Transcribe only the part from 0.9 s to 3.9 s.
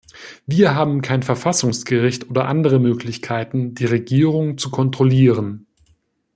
kein Verfassungsgericht oder andere Möglichkeiten, die